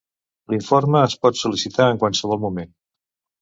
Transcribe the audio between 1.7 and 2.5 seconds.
en qualsevol